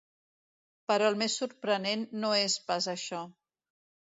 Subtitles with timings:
[0.91, 3.25] Però el més sorprenent no és pas això.